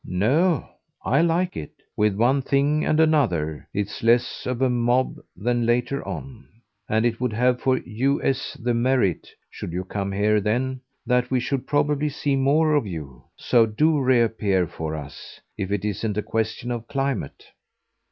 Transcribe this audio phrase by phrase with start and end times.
[0.25, 0.67] "No
[1.05, 6.03] I like it, with one thing and another; it's less of a mob than later
[6.07, 6.47] on;
[6.89, 11.39] and it would have for US the merit should you come here then that we
[11.39, 13.25] should probably see more of you.
[13.37, 17.43] So do reappear for us if it isn't a question of climate."